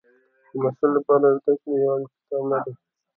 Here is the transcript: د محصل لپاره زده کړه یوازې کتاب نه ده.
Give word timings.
د 0.51 0.53
محصل 0.63 0.89
لپاره 0.97 1.25
زده 1.37 1.53
کړه 1.61 1.73
یوازې 1.83 2.07
کتاب 2.13 2.43
نه 2.51 2.57
ده. 2.63 2.71